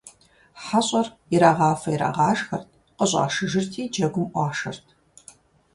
[0.63, 2.67] ХьэщӀэр ирагъафэ-ирагъашхэрт,
[2.97, 4.85] къыщӀашыжырти джэгум Ӏуашэрт.